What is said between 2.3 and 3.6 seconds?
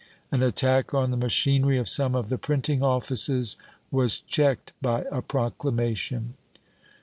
printing offices